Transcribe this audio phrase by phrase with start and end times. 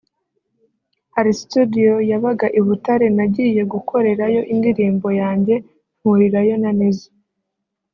[1.15, 5.55] Hari studio yabaga i Butare nagiye gukorerayo indirimbo yanjye
[5.99, 7.09] mpurirayo na Nizzo